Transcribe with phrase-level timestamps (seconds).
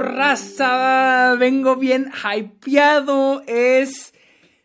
[0.00, 1.36] raza?
[1.38, 3.42] Vengo bien hypeado.
[3.46, 4.12] Es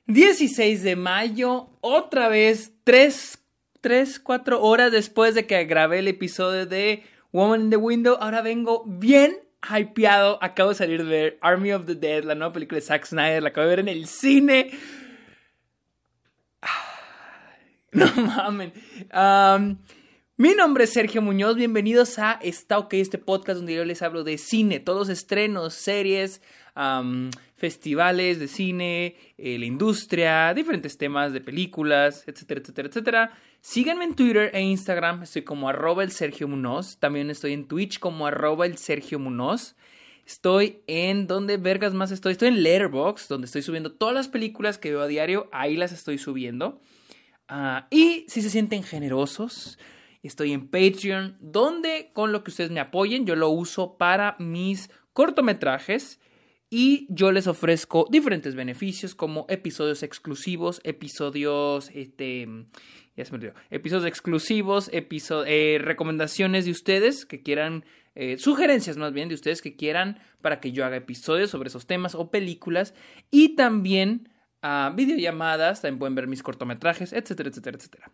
[0.08, 1.69] 16 de mayo.
[1.81, 3.37] Otra vez, 3,
[3.81, 8.17] 3, 4 horas después de que grabé el episodio de Woman in the Window.
[8.19, 10.40] Ahora vengo bien hypeado.
[10.42, 13.44] Acabo de salir de ver Army of the Dead, la nueva película de Zack Snyder.
[13.44, 14.72] La acabo de ver en el cine.
[17.91, 18.73] No mamen.
[20.38, 21.55] Mi nombre es Sergio Muñoz.
[21.55, 26.42] Bienvenidos a Está este podcast donde yo les hablo de cine, todos estrenos, series,
[27.55, 33.32] festivales de cine, eh, la industria, diferentes temas de películas, etcétera, etcétera, etcétera.
[33.62, 35.23] Síganme en Twitter e Instagram.
[35.23, 36.98] Estoy como arroba el Sergio Munoz.
[36.98, 39.78] También estoy en Twitch como arroba el Sergio Munoz.
[40.26, 42.34] Estoy en donde vergas más estoy.
[42.34, 45.48] Estoy en Letterboxd, donde estoy subiendo todas las películas que veo a diario.
[45.54, 46.81] Ahí las estoy subiendo.
[47.48, 49.78] Ah, y si se sienten generosos,
[50.28, 54.90] estoy en Patreon, donde con lo que ustedes me apoyen, yo lo uso para mis
[55.14, 56.20] cortometrajes
[56.70, 62.48] y yo les ofrezco diferentes beneficios como episodios exclusivos, episodios, este,
[63.16, 69.14] ya se me olvidó, episodios exclusivos, eh, recomendaciones de ustedes que quieran, eh, sugerencias más
[69.14, 72.94] bien de ustedes que quieran para que yo haga episodios sobre esos temas o películas
[73.32, 74.30] y también
[74.95, 78.12] videollamadas, también pueden ver mis cortometrajes, etcétera, etcétera, etcétera.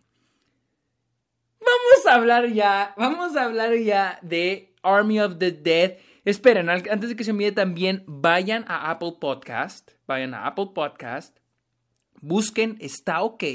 [2.12, 5.94] Hablar ya, vamos a hablar ya de Army of the Dead.
[6.26, 11.40] Esperen, antes de que se envíe también, vayan a Apple Podcast, vayan a Apple Podcast,
[12.20, 13.46] busquen Está OK,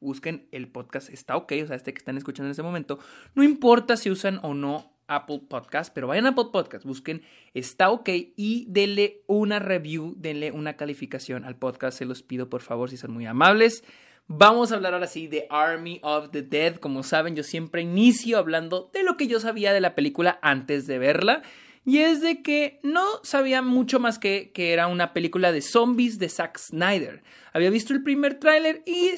[0.00, 2.98] busquen el podcast Está OK, o sea, este que están escuchando en este momento.
[3.36, 7.22] No importa si usan o no Apple Podcast, pero vayan a Apple Podcast, busquen
[7.54, 12.62] Está OK y denle una review, denle una calificación al podcast, se los pido por
[12.62, 13.84] favor si son muy amables.
[14.32, 16.76] Vamos a hablar ahora sí de Army of the Dead.
[16.76, 20.86] Como saben, yo siempre inicio hablando de lo que yo sabía de la película antes
[20.86, 21.42] de verla.
[21.84, 26.18] Y es de que no sabía mucho más que que era una película de zombies
[26.18, 27.24] de Zack Snyder.
[27.52, 29.10] Había visto el primer tráiler y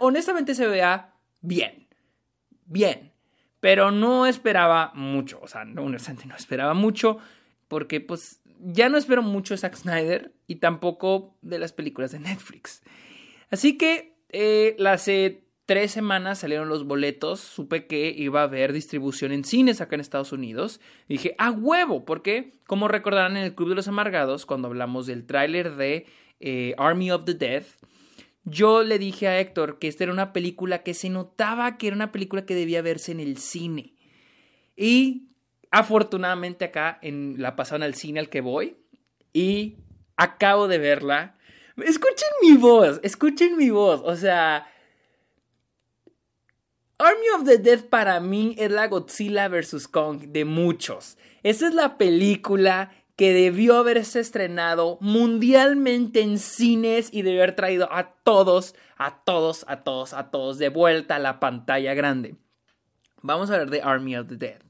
[0.00, 1.88] honestamente se vea bien.
[2.66, 3.08] Bien
[3.60, 7.18] pero no esperaba mucho, o sea, no, honestamente no esperaba mucho,
[7.66, 12.20] porque pues ya no espero mucho de Zack Snyder y tampoco de las películas de
[12.20, 12.82] Netflix.
[13.50, 19.32] Así que eh, hace tres semanas salieron los boletos, supe que iba a haber distribución
[19.32, 20.80] en cines acá en Estados Unidos.
[21.08, 25.26] Dije, a huevo, porque como recordarán en el Club de los Amargados, cuando hablamos del
[25.26, 26.06] tráiler de
[26.40, 27.66] eh, Army of the Death,
[28.44, 31.96] yo le dije a Héctor que esta era una película que se notaba que era
[31.96, 33.94] una película que debía verse en el cine.
[34.74, 35.28] Y
[35.70, 38.78] afortunadamente acá en la pasaron al cine al que voy
[39.32, 39.76] y
[40.16, 41.37] acabo de verla.
[41.84, 44.66] Escuchen mi voz, escuchen mi voz, o sea,
[46.98, 49.86] Army of the Dead para mí es la Godzilla vs.
[49.86, 51.16] Kong de muchos.
[51.44, 57.88] Esa es la película que debió haberse estrenado mundialmente en cines y debió haber traído
[57.92, 62.36] a todos, a todos, a todos, a todos de vuelta a la pantalla grande.
[63.22, 64.62] Vamos a hablar de Army of the Dead.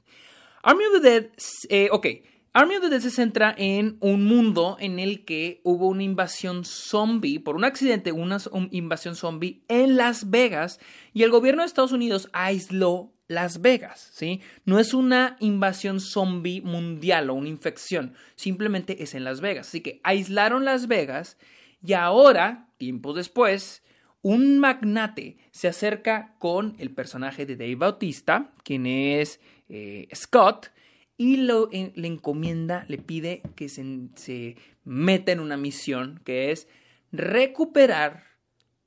[0.61, 1.29] Army of the Dead,
[1.69, 2.07] eh, ok,
[2.51, 6.65] Army of the Dead se centra en un mundo en el que hubo una invasión
[6.65, 8.39] zombie, por un accidente, una
[8.71, 10.79] invasión zombie en Las Vegas
[11.13, 14.41] y el gobierno de Estados Unidos aisló las Vegas, ¿sí?
[14.65, 19.67] No es una invasión zombie mundial o una infección, simplemente es en Las Vegas.
[19.67, 21.37] Así que aislaron Las Vegas
[21.85, 23.83] y ahora, tiempo después,
[24.23, 29.39] un magnate se acerca con el personaje de Dave Bautista, quien es
[29.69, 30.71] eh, Scott,
[31.19, 33.85] y lo, le encomienda, le pide que se,
[34.15, 36.69] se meta en una misión que es
[37.11, 38.23] recuperar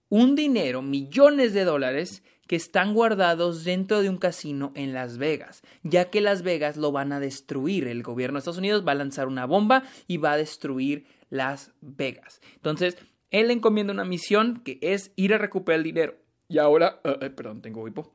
[0.09, 5.63] un dinero, millones de dólares, que están guardados dentro de un casino en Las Vegas,
[5.83, 7.87] ya que Las Vegas lo van a destruir.
[7.87, 11.73] El gobierno de Estados Unidos va a lanzar una bomba y va a destruir Las
[11.83, 12.41] Vegas.
[12.55, 12.97] Entonces,
[13.31, 16.17] él le encomienda una misión que es ir a recuperar el dinero.
[16.49, 18.15] Y ahora, eh, eh, perdón, tengo hipo.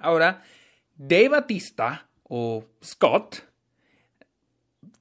[0.00, 0.42] Ahora,
[0.96, 3.44] De Batista o Scott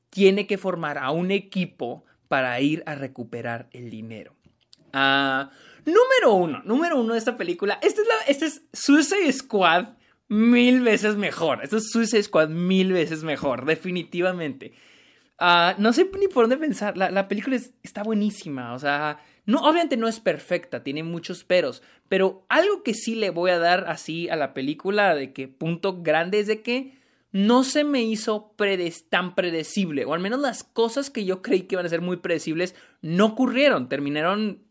[0.10, 4.34] tiene que formar a un equipo para ir a recuperar el dinero.
[4.94, 5.52] Ah,
[5.88, 7.80] Número uno, número uno de esta película.
[7.82, 9.88] Esta es, la, esta es Suicide Squad
[10.28, 11.62] mil veces mejor.
[11.64, 14.74] Esta es Suicide Squad mil veces mejor, definitivamente.
[15.40, 16.98] Ah, no sé ni por dónde pensar.
[16.98, 18.74] La, película está buenísima.
[18.74, 21.82] O sea, no, obviamente no es perfecta, tiene muchos peros.
[22.10, 26.02] Pero algo que sí le voy a dar así a la película, de que punto
[26.02, 26.97] grande es de que
[27.38, 28.56] no se me hizo
[29.10, 30.06] tan predecible.
[30.06, 32.74] O al menos las cosas que yo creí que iban a ser muy predecibles
[33.04, 33.90] no ocurrieron.
[33.90, 34.64] Terminaron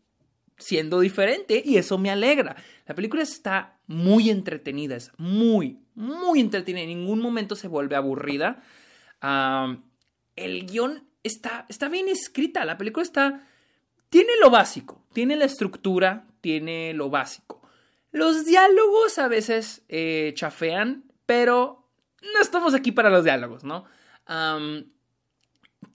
[0.57, 2.57] siendo diferente y eso me alegra.
[2.85, 6.83] La película está muy entretenida, es muy, muy entretenida.
[6.83, 8.61] En ningún momento se vuelve aburrida.
[10.35, 13.47] el guion está, está bien escrita, la película está...
[14.09, 17.61] Tiene lo básico, tiene la estructura, tiene lo básico.
[18.11, 21.86] Los diálogos a veces eh, chafean, pero
[22.21, 23.85] no estamos aquí para los diálogos, ¿no?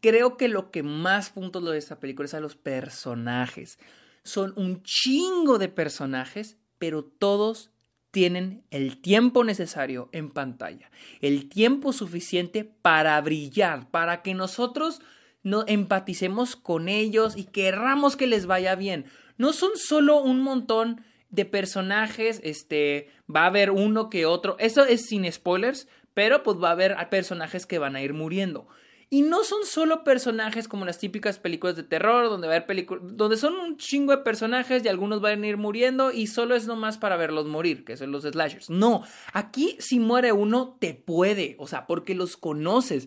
[0.01, 3.79] creo que lo que más puntos lo de esta película es a los personajes.
[4.25, 7.71] Son un chingo de personajes, pero todos
[8.11, 10.91] tienen el tiempo necesario en pantalla,
[11.21, 15.01] el tiempo suficiente para brillar, para que nosotros
[15.43, 19.07] no empaticemos con ellos y querramos que les vaya bien.
[19.39, 24.85] No son solo un montón de personajes, este, va a haber uno que otro, eso
[24.85, 28.69] es sin spoilers, pero pues va a haber personajes que van a ir muriendo.
[29.13, 32.87] Y no son solo personajes como las típicas películas de terror, donde va a haber
[33.03, 36.67] donde son un chingo de personajes y algunos van a ir muriendo y solo es
[36.67, 38.71] nomás para verlos morir, que son los slashers.
[38.71, 39.05] No,
[39.35, 43.07] aquí si muere uno, te puede, o sea, porque los conoces.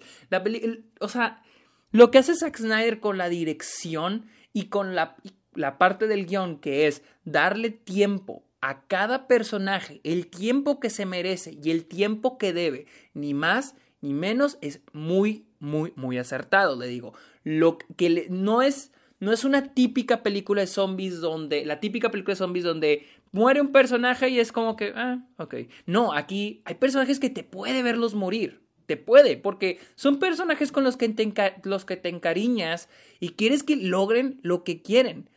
[1.00, 1.42] O sea,
[1.90, 5.16] lo que hace Zack Snyder con la dirección y con la,
[5.56, 11.06] la parte del guion, que es darle tiempo a cada personaje, el tiempo que se
[11.06, 16.78] merece y el tiempo que debe, ni más ni menos, es muy muy, muy acertado,
[16.78, 17.14] le digo.
[17.44, 22.34] Lo que no es, no es una típica película de zombies donde, la típica película
[22.34, 25.56] de zombies donde muere un personaje y es como que, ah, ok.
[25.86, 28.62] No, aquí hay personajes que te puede verlos morir.
[28.86, 31.34] Te puede, porque son personajes con los que te,
[31.64, 32.88] los que te encariñas
[33.20, 35.28] y quieres que logren lo que quieren.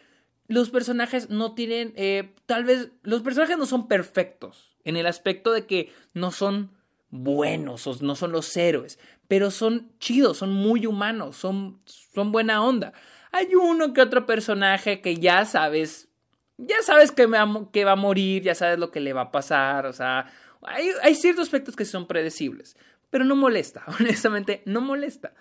[0.49, 5.53] Los personajes no tienen, eh, tal vez, los personajes no son perfectos en el aspecto
[5.53, 6.71] de que no son
[7.11, 8.99] buenos, o no son los héroes,
[9.29, 12.93] pero son chidos, son muy humanos, son, son buena onda.
[13.31, 16.09] Hay uno que otro personaje que ya sabes,
[16.57, 17.29] ya sabes que,
[17.73, 20.91] que va a morir, ya sabes lo que le va a pasar, o sea, hay,
[21.03, 22.77] hay ciertos aspectos que son predecibles,
[23.11, 25.35] pero no molesta, honestamente, no molesta.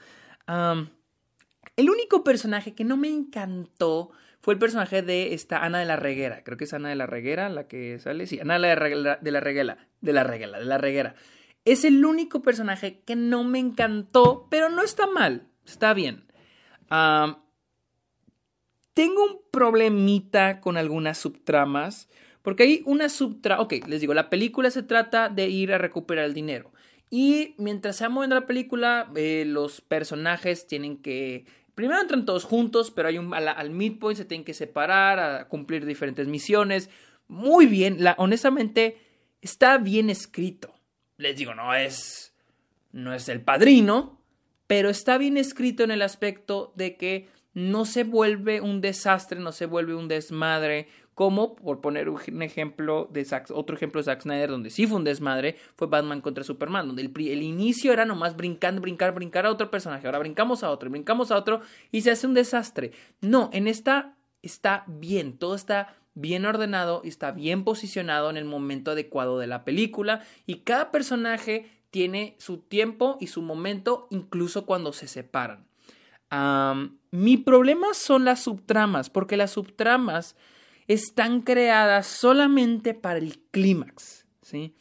[0.48, 4.12] el único personaje que no me encantó
[4.42, 6.44] fue el personaje de esta Ana de la Reguera.
[6.44, 8.28] Creo que es Ana de la Reguera la que sale.
[8.28, 9.88] Sí, Ana de la, Reguera, de la Reguera.
[10.02, 11.16] De la Reguera, de la Reguera.
[11.66, 16.24] Es el único personaje que no me encantó, pero no está mal, está bien.
[18.94, 22.08] tengo un problemita con algunas subtramas,
[22.42, 26.24] porque hay una subtrama, ok, les digo, la película se trata de ir a recuperar
[26.24, 26.72] el dinero.
[27.10, 31.46] Y mientras se va moviendo la película, eh, los personajes tienen que
[31.78, 35.86] primero entran todos juntos, pero hay un, al, midpoint se tienen que separar, a cumplir
[35.86, 36.90] diferentes misiones.
[37.30, 38.98] Muy bien, honestamente
[39.42, 40.78] está bien escrito
[41.18, 42.34] les digo, no es,
[42.92, 44.22] no es el padrino,
[44.68, 49.52] pero está bien escrito en el aspecto de que no se vuelve un desastre, no
[49.52, 54.52] se vuelve un desmadre, como, por poner un ejemplo de otro ejemplo de Zack Snyder,
[54.52, 58.38] donde sí fue un desmadre, fue Batman contra Superman, donde el, el, inicio era nomás
[58.38, 61.62] brincando, brincar, brincar a otro personaje, ahora brincamos a otro, brincamos a otro,
[61.92, 62.92] y se hace un desastre.
[63.20, 68.46] No, en esta está bien, todo está bien ordenado y está bien posicionado en el
[68.46, 74.68] momento adecuado de la película y cada personaje tiene su tiempo y su momento incluso
[74.68, 75.66] cuando se separan.
[77.10, 80.36] mi problema son las subtramas, porque las subtramas
[80.88, 84.76] están creadas solamente para el clímax, ¿sí?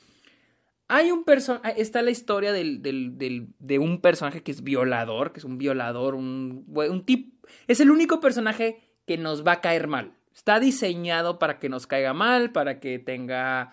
[0.88, 5.58] Hay un personaje, está la historia de un personaje que es violador, que es un
[5.58, 10.60] violador, un, un tipo, es el único personaje que nos va a caer mal, Está
[10.60, 13.72] diseñado para que nos caiga mal, para que tenga...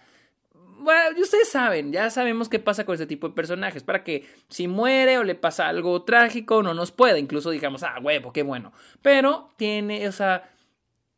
[0.79, 4.69] Bueno, ustedes saben, ya sabemos qué pasa con este tipo de personajes, para que si
[4.69, 8.71] muere o le pasa algo trágico no nos pueda, incluso digamos, ah, huevo, qué bueno.
[9.01, 10.49] Pero tiene, o sea,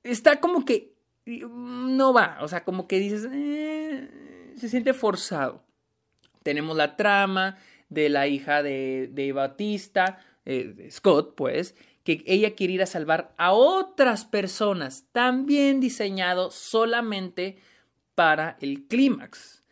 [0.01, 0.94] está como que
[1.25, 5.63] no va, o sea, como que dices, eh, se siente forzado.
[6.43, 7.57] Tenemos la trama
[7.89, 13.33] de la hija de, de Batista, eh, Scott, pues, que ella quiere ir a salvar
[13.37, 17.57] a otras personas, también diseñado solamente
[18.13, 19.63] para el clímax.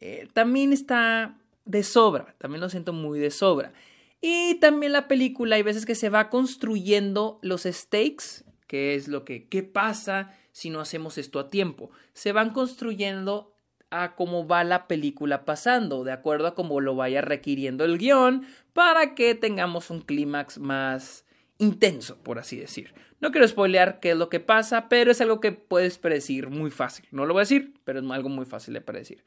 [0.00, 3.72] Eh, también está de sobra, también lo siento muy de sobra.
[4.20, 9.24] Y también la película hay veces que se va construyendo los stakes, que es lo
[9.24, 11.90] que, ¿qué pasa si no hacemos esto a tiempo?
[12.12, 13.52] Se van construyendo
[13.90, 18.46] a cómo va la película pasando, de acuerdo a cómo lo vaya requiriendo el guion,
[18.72, 21.26] para que tengamos un clímax más
[21.58, 22.94] intenso, por así decir.
[23.20, 26.70] No quiero spoilear qué es lo que pasa, pero es algo que puedes predecir muy
[26.70, 27.06] fácil.
[27.12, 29.24] No lo voy a decir, pero es algo muy fácil de predecir.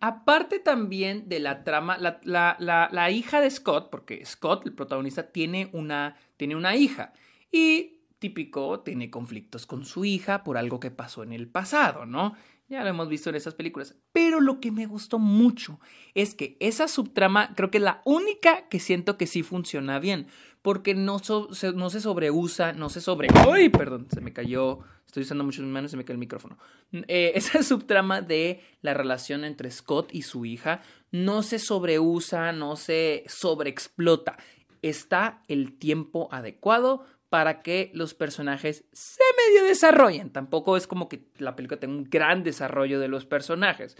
[0.00, 6.16] aparte también de la trama, la, hija de Scott, porque Scott, el protagonista, tiene una,
[6.36, 7.12] tiene una hija.
[7.52, 7.91] Y
[8.22, 12.34] típico, tiene conflictos con su hija por algo que pasó en el pasado, ¿no?
[12.68, 13.96] Ya lo hemos visto en esas películas.
[14.12, 15.80] Pero lo que me gustó mucho
[16.14, 20.28] es que esa subtrama creo que es la única que siento que sí funciona bien.
[20.62, 23.26] Porque no, se, no se sobreusa, no se sobre...
[23.34, 23.68] ¡Ay!
[23.68, 24.78] Perdón, se me cayó.
[25.04, 26.56] Estoy usando mucho mis manos se me cayó el micrófono.
[26.92, 32.76] Eh, esa subtrama de la relación entre Scott y su hija no se sobreusa, no
[32.76, 34.36] se sobreexplota.
[34.80, 40.28] Está el tiempo adecuado para que los personajes se medio desarrollen.
[40.28, 43.96] Tampoco es como que la película tenga un gran desarrollo de los personajes.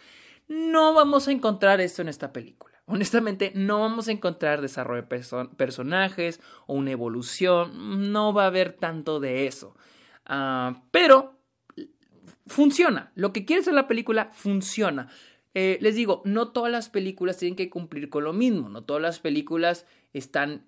[0.49, 2.83] No vamos a encontrar esto en esta película.
[2.85, 5.23] Honestamente, no vamos a encontrar desarrollo de
[5.57, 8.12] personajes o una evolución.
[8.12, 9.75] No va a haber tanto de eso.
[10.27, 11.41] Ah, pero
[12.47, 13.12] funciona.
[13.15, 15.09] Lo que quiere ser la película funciona.
[15.55, 18.69] Eh, les digo, no todas las películas tienen que cumplir con lo mismo.
[18.69, 20.67] No todas las películas están,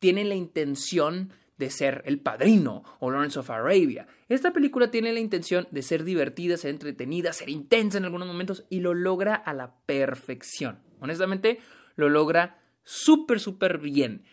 [0.00, 4.06] tienen la intención de ser El Padrino o Lawrence of Arabia.
[4.28, 8.64] Esta película tiene la intención de ser divertida, ser entretenida, ser intensa en algunos momentos
[8.70, 10.80] y lo logra a la perfección.
[11.00, 11.60] Honestamente,
[11.96, 14.24] lo logra súper, súper bien.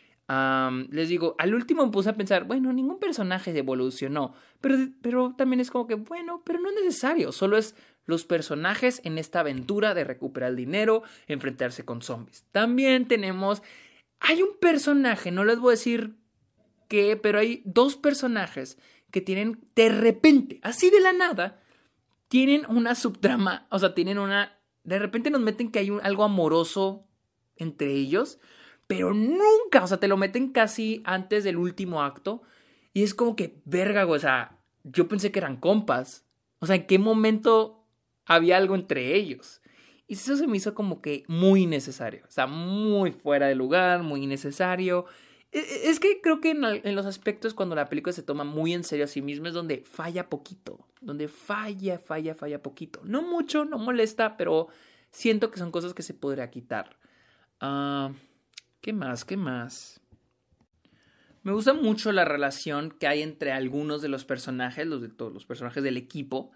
[0.89, 5.59] les digo, al último me puse a pensar, bueno, ningún personaje evolucionó, pero, pero también
[5.59, 7.75] es como que, bueno, pero no es necesario, solo es
[8.05, 12.45] los personajes en esta aventura de recuperar el dinero, enfrentarse con zombies.
[12.51, 13.61] También tenemos,
[14.19, 16.20] hay un personaje, no les voy a decir
[17.21, 18.77] pero hay dos personajes
[19.11, 21.59] que tienen de repente, así de la nada,
[22.27, 24.57] tienen una subtrama, o sea, tienen una...
[24.83, 27.05] De repente nos meten que hay un, algo amoroso
[27.57, 28.39] entre ellos,
[28.87, 32.41] pero nunca, o sea, te lo meten casi antes del último acto.
[32.93, 36.25] Y es como que, verga, o sea, yo pensé que eran compas.
[36.59, 37.85] O sea, ¿en qué momento
[38.25, 39.61] había algo entre ellos?
[40.07, 42.23] Y eso se me hizo como que muy innecesario.
[42.27, 45.05] O sea, muy fuera de lugar, muy innecesario.
[45.51, 48.73] E, e, es que creo que en, los aspectos cuando la película se toma muy
[48.73, 53.01] en serio a sí misma es donde falla poquito, donde falla, falla, falla poquito.
[53.03, 54.69] No mucho, no molesta, pero
[55.11, 56.97] siento que son cosas que se podría quitar.
[57.59, 58.11] Ah,
[58.81, 59.25] ¿Qué más?
[59.25, 60.01] ¿Qué más?
[61.43, 65.33] Me gusta mucho la relación que hay entre algunos de los personajes, los de todos
[65.33, 66.51] los personajes del equipo.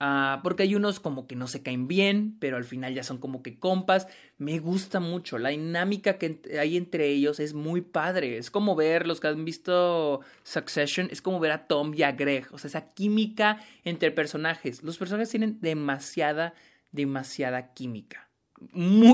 [0.00, 3.18] Ah, porque hay unos como que no se caen bien, pero al final ya son
[3.18, 4.08] como que compas.
[4.38, 5.38] Me gusta mucho.
[5.38, 8.36] La dinámica que hay entre ellos es muy padre.
[8.36, 12.12] Es como ver, los que han visto Succession, es como ver a Tom y a
[12.12, 12.46] Greg.
[12.52, 14.82] O sea, esa química entre personajes.
[14.82, 16.54] Los personajes tienen demasiada,
[16.92, 18.28] demasiada química.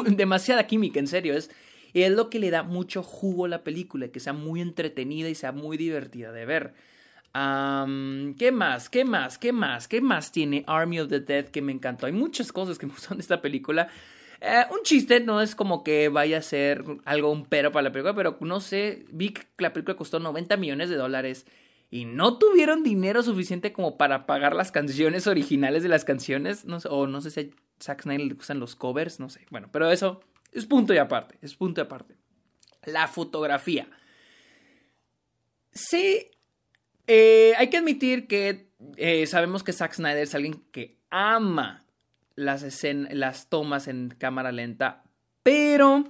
[0.08, 1.34] demasiada química, en serio.
[1.34, 1.50] Es,
[1.92, 5.34] es lo que le da mucho jugo a la película, que sea muy entretenida y
[5.34, 6.75] sea muy divertida de ver.
[7.32, 8.88] ¿Qué más?
[8.88, 9.38] ¿Qué más?
[9.38, 9.88] ¿Qué más?
[9.88, 12.06] ¿Qué más tiene Army of the Dead que me encantó?
[12.06, 13.88] Hay muchas cosas que me gustan de esta película.
[14.40, 17.92] Eh, un chiste no es como que vaya a ser algo un pero para la
[17.92, 21.46] película, pero no sé, vi que la película costó 90 millones de dólares
[21.90, 26.80] y no tuvieron dinero suficiente como para pagar las canciones originales de las canciones, no
[26.80, 27.44] sé, o no sé si a
[27.82, 29.46] Zack Snyder le gustan los covers, no sé.
[29.50, 30.20] Bueno, pero eso
[30.52, 32.16] es punto y aparte, es punto y aparte.
[32.84, 33.88] La fotografía.
[35.72, 36.30] Sí,
[37.12, 41.85] eh, hay que admitir que eh, sabemos que Zack Snyder es alguien que ama
[42.37, 45.02] las, las tomas en cámara lenta,
[45.43, 46.05] pero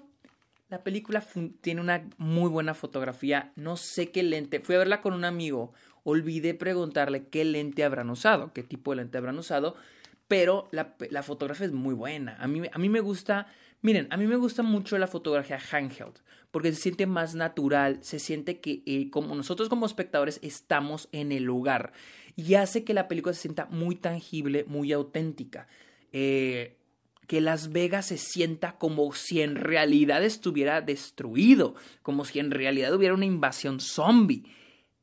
[0.68, 1.24] la película
[1.62, 3.50] tiene una muy buena fotografía.
[3.56, 4.60] No sé qué lente.
[4.60, 5.72] Fui a verla con un amigo.
[6.04, 9.76] Olvidé preguntarle qué lente habrán usado, qué tipo de lente habrán usado.
[10.28, 12.36] Pero la, la fotografía es muy buena.
[12.38, 13.46] A mí, a mí me gusta
[13.82, 16.20] Miren, a mí me gusta mucho la fotografía handheld
[16.50, 21.32] porque se siente más natural, se siente que eh, como nosotros como espectadores estamos en
[21.32, 21.92] el lugar
[22.36, 25.68] y hace que la película se sienta muy tangible, muy auténtica.
[26.12, 26.76] Eh,
[27.26, 32.92] que Las Vegas se sienta como si en realidad estuviera destruido, como si en realidad
[32.92, 34.42] hubiera una invasión zombie.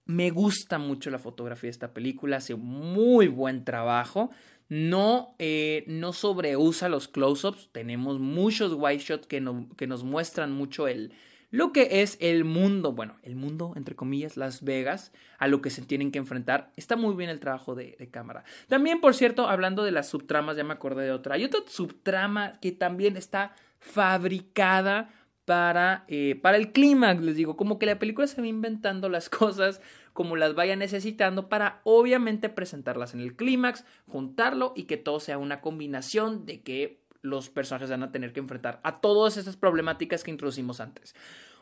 [0.03, 4.29] Me gusta mucho la fotografía de esta película, hace muy buen trabajo
[4.69, 7.69] no, eh, no sobreusa los close-ups.
[7.71, 9.43] Tenemos muchos white shots que,
[9.77, 11.13] que nos muestran mucho el,
[11.50, 15.69] lo que es el mundo, bueno, el mundo, entre comillas, Las Vegas, a lo que
[15.69, 16.74] se tienen que enfrentar.
[16.75, 18.43] Está muy bien el trabajo de, cámara.
[18.67, 21.36] También, por cierto, hablando de las subtramas, ya me acordé de otra.
[21.36, 25.09] Hay otra subtrama que también está fabricada
[25.45, 29.29] para, eh, para el clímax, les digo, como que la película se va inventando las
[29.29, 29.79] cosas
[30.17, 35.38] como las vaya necesitando para obviamente presentarlas en el clímax, juntarlo y que todo sea
[35.38, 40.24] una combinación de que los personajes van a tener que enfrentar a todas esas problemáticas
[40.24, 41.13] que introducimos antes.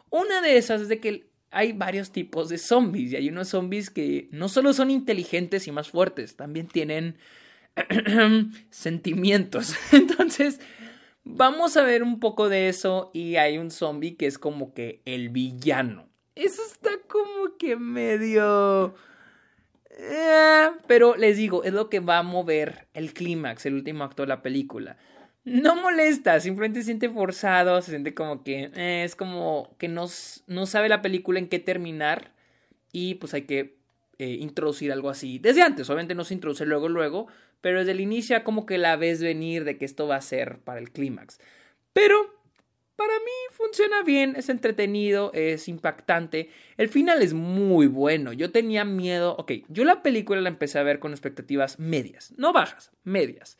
[0.09, 3.89] Una de esas es de que hay varios tipos de zombies y hay unos zombies
[3.89, 7.17] que no solo son inteligentes y más fuertes, también tienen
[8.69, 9.75] sentimientos.
[9.91, 10.61] Entonces,
[11.25, 15.01] vamos a ver un poco de eso y hay un zombie que es como que
[15.03, 16.07] el villano.
[16.35, 18.93] Eso está como que medio...
[19.97, 24.23] Eh, pero les digo, es lo que va a mover el clímax, el último acto
[24.23, 24.97] de la película.
[25.45, 30.07] No molesta, simplemente se siente forzado, se siente como que eh, es como que no,
[30.47, 32.33] no sabe la película en qué terminar
[32.91, 33.77] y pues hay que
[34.17, 35.89] eh, introducir algo así desde antes.
[35.89, 37.27] Obviamente no se introduce luego, luego,
[37.61, 40.59] pero desde el inicio como que la ves venir de que esto va a ser
[40.59, 41.39] para el clímax.
[41.93, 42.33] Pero
[42.95, 46.49] para mí funciona bien, es entretenido, es impactante.
[46.77, 48.33] El final es muy bueno.
[48.33, 49.35] Yo tenía miedo.
[49.37, 53.57] Ok, yo la película la empecé a ver con expectativas medias, no bajas, medias.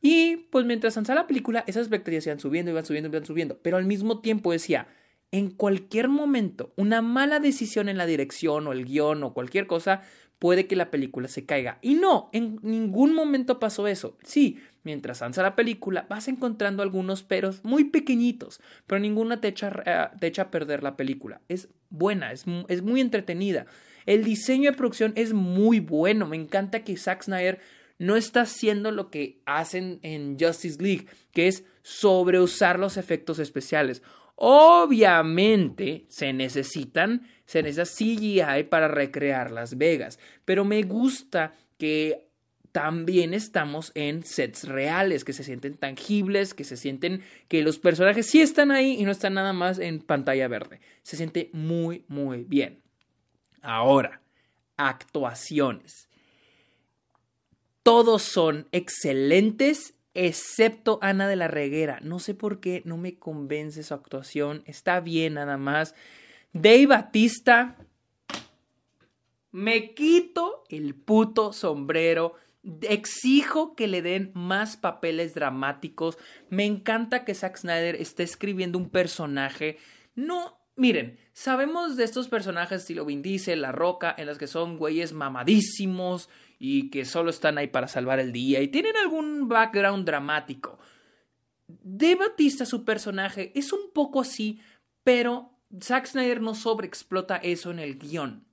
[0.00, 3.58] Y pues mientras avanzaba la película, esas expectativas iban subiendo, iban subiendo, iban subiendo.
[3.62, 4.88] Pero al mismo tiempo decía,
[5.32, 10.02] en cualquier momento, una mala decisión en la dirección o el guion o cualquier cosa
[10.38, 11.78] puede que la película se caiga.
[11.82, 14.16] Y no, en ningún momento pasó eso.
[14.22, 19.82] Sí, mientras avanza la película vas encontrando algunos peros muy pequeñitos, pero ninguna te echa,
[19.84, 21.40] eh, te echa a perder la película.
[21.48, 23.66] Es buena, es, es muy entretenida.
[24.06, 26.26] El diseño de producción es muy bueno.
[26.26, 27.60] Me encanta que Zack Snyder
[27.98, 34.02] no está haciendo lo que hacen en Justice League, que es sobreusar los efectos especiales.
[34.36, 42.26] Obviamente se necesitan, se necesita CGI para recrear Las Vegas, pero me gusta que
[42.72, 48.26] también estamos en sets reales, que se sienten tangibles, que se sienten que los personajes
[48.26, 50.80] sí están ahí y no están nada más en pantalla verde.
[51.02, 52.82] Se siente muy, muy bien.
[53.62, 54.20] Ahora,
[54.76, 56.10] actuaciones.
[57.82, 62.00] Todos son excelentes excepto Ana de la Reguera.
[62.02, 64.62] No sé por qué no me convence su actuación.
[64.66, 65.94] Está bien nada más.
[66.60, 67.76] Dave Batista.
[69.52, 72.34] Me quito el puto sombrero.
[72.82, 76.18] Exijo que le den más papeles dramáticos.
[76.48, 79.78] Me encanta que Zack Snyder esté escribiendo un personaje.
[80.14, 84.78] No, miren, sabemos de estos personajes estilo Vin Diesel, La Roca, en las que son
[84.78, 90.06] güeyes mamadísimos, y que solo están ahí para salvar el día y tienen algún background
[90.06, 90.78] dramático.
[91.68, 94.60] De Batista, su personaje, es un poco así,
[95.04, 98.44] pero Zack Snyder no sobreexplota eso en el guion.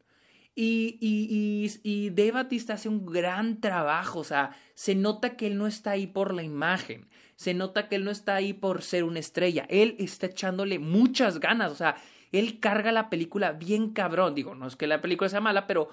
[0.55, 5.57] Y, y, y, y Batista hace un gran trabajo, o sea, se nota que él
[5.57, 9.03] no está ahí por la imagen, se nota que él no está ahí por ser
[9.03, 11.95] una estrella, él está echándole muchas ganas, o sea,
[12.31, 15.89] él carga la película bien cabrón, digo, no es que la película sea mala, pero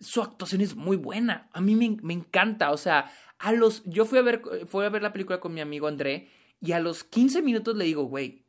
[0.00, 1.48] su actuación es muy buena.
[1.52, 2.72] A mí me, encanta.
[2.72, 3.84] O sea, a los.
[3.84, 6.28] Yo fui a ver, fui a ver la película con mi amigo André.
[6.60, 8.44] Y a los 15 minutos le digo, güey,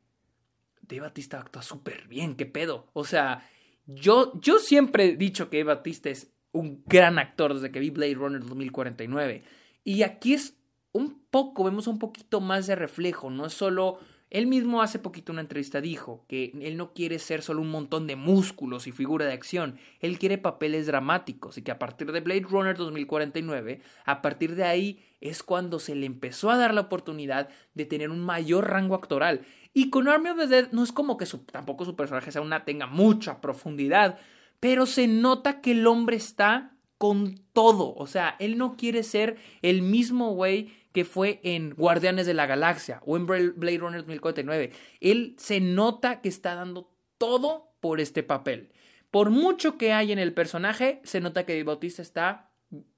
[0.96, 2.88] De Batista actúa súper bien, qué pedo.
[2.94, 3.50] O sea,
[3.86, 7.92] yo, yo siempre he dicho que De Batista es un gran actor desde que vi
[7.92, 9.44] Blade Runner 2049.
[9.84, 10.58] Y aquí es
[10.92, 14.00] un poco, vemos un poquito más de reflejo, no es solo
[14.32, 18.08] él mismo hace poquito una entrevista dijo que él no quiere ser solo un montón
[18.08, 22.22] de músculos y figura de acción, él quiere papeles dramáticos y que a partir de
[22.22, 26.80] Blade Runner 2049, a partir de ahí es cuando se le empezó a dar la
[26.82, 29.42] oportunidad de tener un mayor rango actoral.
[29.74, 32.66] Y con Army of the Dead no es como que tampoco su personaje sea una
[32.66, 34.20] tenga mucha profundidad,
[34.60, 39.38] pero se nota que el hombre está con todo, o sea, él no quiere ser
[39.64, 44.72] el mismo güey que fue en Guardianes de la Galaxia o en Blade Runner 2049.
[45.00, 48.72] Él se nota que está dando todo por este papel.
[49.10, 52.52] Por mucho que hay en el personaje, se nota que Bautista está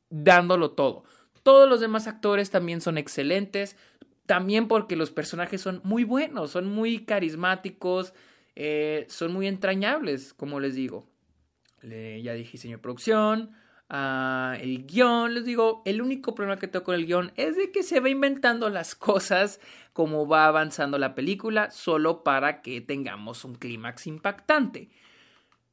[0.10, 1.06] dándolo todo.
[1.44, 3.78] Todos los demás actores también son excelentes,
[4.26, 8.14] también porque los personajes son muy buenos, son muy carismáticos,
[8.56, 11.08] eh, son muy entrañables, como les digo.
[11.82, 13.52] ya dije diseño de producción,
[13.90, 15.34] el guion.
[15.34, 18.10] Les digo, el único problema que tengo con el guion es de que se va
[18.10, 19.60] inventando las cosas
[19.94, 24.90] como va avanzando la película, solo para que tengamos un clímax impactante.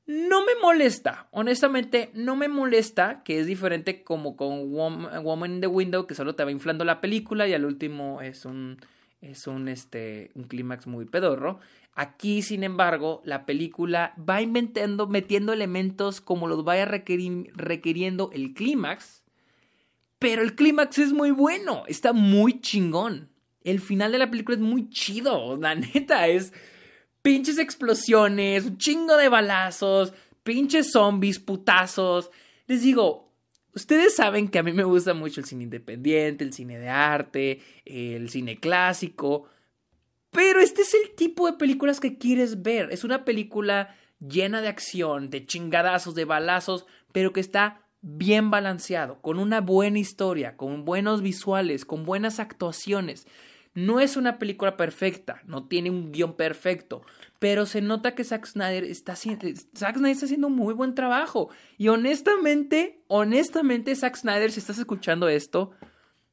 [0.06, 5.66] No me molesta, honestamente no me molesta, que es diferente como con Woman in the
[5.66, 8.78] Window, que solo te va inflando la película y al último es un,
[9.20, 11.60] es un, este, un clímax muy pedorro.
[11.94, 19.22] Aquí, sin embargo, la película va inventando, metiendo elementos como los vaya requiriendo el clímax,
[20.18, 23.28] pero el clímax es muy bueno, está muy chingón.
[23.62, 26.52] El final de la película es muy chido, la neta, es
[27.22, 32.30] pinches explosiones, un chingo de balazos, pinches zombies, putazos.
[32.66, 33.32] Les digo,
[33.74, 37.60] ustedes saben que a mí me gusta mucho el cine independiente, el cine de arte,
[37.84, 39.48] el cine clásico.
[40.30, 42.88] Pero este es el tipo de películas que quieres ver.
[42.92, 49.20] Es una película llena de acción, de chingadazos, de balazos, pero que está bien balanceado,
[49.20, 53.26] con una buena historia, con buenos visuales, con buenas actuaciones.
[53.72, 57.02] No es una película perfecta, no tiene un guion perfecto,
[57.38, 60.96] pero se nota que Zack Snyder está haciendo, Zack Snyder está haciendo un muy buen
[60.96, 61.50] trabajo.
[61.78, 65.70] Y honestamente, honestamente, Zack Snyder, si estás escuchando esto,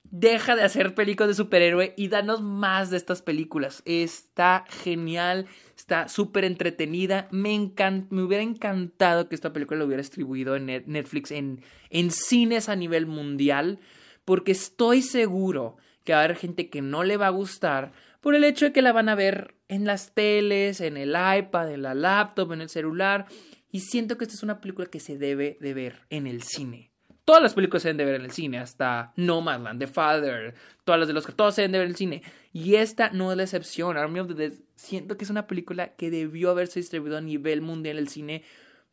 [0.03, 3.83] deja de hacer películas de superhéroe y danos más de estas películas.
[3.85, 5.45] Está genial,
[5.75, 7.27] está súper entretenida.
[7.31, 7.71] Me,
[8.09, 12.75] me hubiera encantado que esta película lo hubiera distribuido en Netflix, en, en cines a
[12.75, 13.79] nivel mundial,
[14.25, 17.91] porque estoy seguro que va a haber gente que no le va a gustar
[18.21, 21.73] por el hecho de que la van a ver en las teles, en el iPad,
[21.73, 23.25] en la laptop, en el celular.
[23.71, 26.91] Y siento que esta es una película que se debe de ver en el cine.
[27.25, 30.97] Todas las películas se deben de ver en el cine, hasta Nomadland, The Father, todas
[30.97, 32.23] las de los que todas se deben de ver en el cine.
[32.53, 33.97] Y esta no es la excepción.
[33.97, 37.59] Army of the Dead, siento que es una película que debió haberse distribuido a nivel
[37.59, 38.43] mundial en el cine,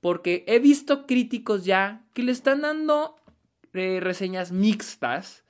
[0.01, 3.15] porque he visto críticos ya que le están dando
[3.73, 5.44] eh, reseñas mixtas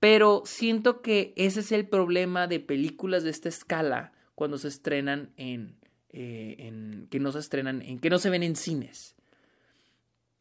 [0.00, 5.30] pero siento que ese es el problema de películas de esta escala cuando se estrenan
[5.36, 5.76] en,
[6.08, 9.14] eh, en que no se estrenan en que no se ven en cines.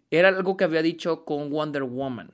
[0.10, 2.32] Era algo que había dicho con Wonder Woman.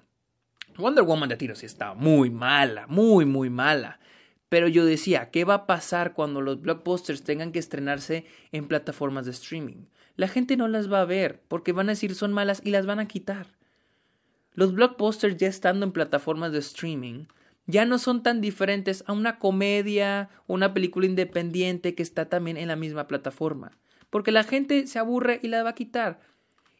[0.78, 4.00] Wonder Woman de tiro sí está muy mala, muy muy mala.
[4.48, 9.26] Pero yo decía, ¿qué va a pasar cuando los blockbusters tengan que estrenarse en plataformas
[9.26, 9.88] de streaming?
[10.16, 12.86] La gente no las va a ver porque van a decir son malas y las
[12.86, 13.48] van a quitar.
[14.56, 17.26] Los blockbusters ya estando en plataformas de streaming
[17.68, 22.58] ya no son tan diferentes a una comedia o una película independiente que está también
[22.58, 23.72] en la misma plataforma.
[24.10, 26.22] Porque la gente se aburre y la va a quitar.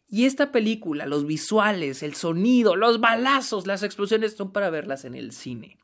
[0.08, 5.16] Y esta película, los visuales, el sonido, los balazos, las explosiones son para verlas en
[5.16, 5.76] el cine.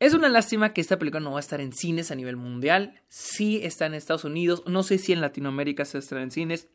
[0.00, 3.00] Es una lástima que esta película no va a estar en cines a nivel mundial.
[3.08, 4.64] Sí está en Estados Unidos.
[4.66, 6.68] No sé si en Latinoamérica se estará en cines.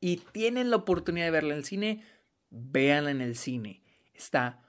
[0.00, 2.02] Y tienen la oportunidad de verla en el cine
[2.52, 3.82] véanla en el cine.
[4.14, 4.62] Está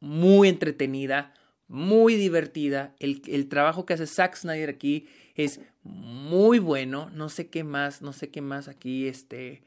[0.00, 1.34] muy entretenida,
[1.66, 2.94] muy divertida.
[3.00, 7.10] El, trabajo que hace Zack Snyder aquí es muy bueno.
[7.10, 9.62] No sé qué más, no sé qué más aquí este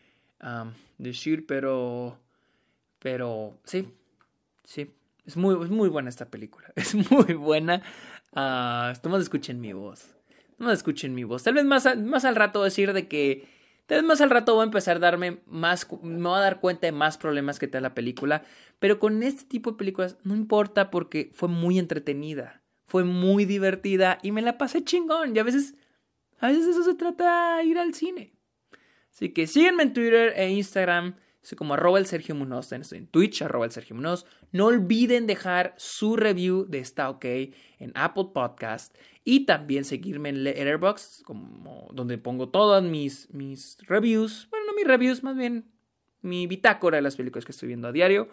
[0.98, 2.20] decir, pero
[3.00, 3.88] pero sí,
[4.64, 4.92] sí,
[5.26, 6.72] es muy, es muy buena esta película.
[6.76, 7.82] Es muy buena.
[8.32, 10.16] Uh, no escuchen mi voz.
[10.58, 11.44] No escuchen mi voz.
[11.44, 13.48] Tal vez más, más al rato decir de que
[13.88, 16.88] Vez más al rato voy a empezar a darme más, me voy a dar cuenta
[16.88, 18.44] de más problemas que da la película,
[18.80, 24.20] pero con este tipo de películas no importa porque fue muy entretenida, fue muy divertida
[24.22, 25.76] y me la pasé chingón y a veces,
[26.40, 28.34] a veces eso se trata de ir al cine.
[29.10, 31.16] Así que síguenme en Twitter e Instagram,
[31.56, 34.26] como arroba el Sergio Munoz, estoy en Twitch, arroba el Sergio Munoz.
[34.52, 40.44] No olviden dejar su review de Está OK en Apple Podcast y también seguirme en
[40.44, 44.48] Letterboxd, como donde pongo todas mis, mis reviews.
[44.50, 45.66] Bueno, no mis reviews, más bien
[46.22, 48.30] mi bitácora de las películas que estoy viendo a diario.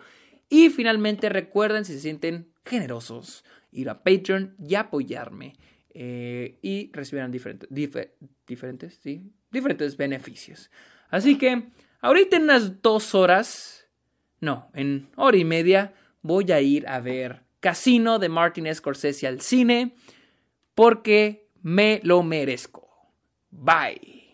[0.49, 5.55] Y finalmente recuerden, si se sienten generosos, ir a Patreon y apoyarme.
[5.97, 10.71] Eh, y recibirán diferentes, diferentes, sí, diferentes beneficios.
[11.09, 11.69] Así que
[12.05, 13.89] ahorita en unas dos horas,
[14.41, 19.41] no, en hora y media, voy a ir a ver Casino de Martin Scorsese al
[19.41, 19.95] cine
[20.75, 22.91] porque me lo merezco.
[23.51, 24.25] Bye.